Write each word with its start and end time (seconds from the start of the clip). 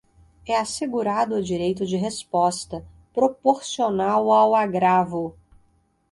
é 0.47 0.57
assegurado 0.57 1.35
o 1.35 1.43
direito 1.43 1.85
de 1.85 1.95
resposta, 1.95 2.83
proporcional 3.13 4.31
ao 4.31 4.55
agravo 4.55 5.37